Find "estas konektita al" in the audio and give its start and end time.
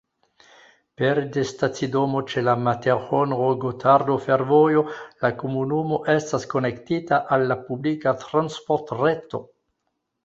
6.17-7.47